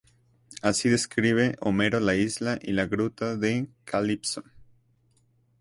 Así 0.63 0.89
describe 0.89 1.57
Homero 1.61 1.99
la 1.99 2.15
isla 2.15 2.57
y 2.63 2.71
la 2.71 2.87
gruta 2.87 3.37
de 3.37 3.67
Calipso. 3.85 4.43